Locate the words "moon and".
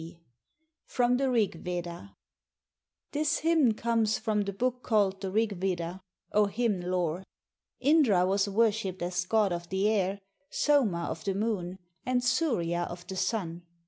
11.35-12.23